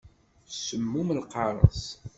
Semmum 0.65 1.07
lqareṣ. 1.19 1.81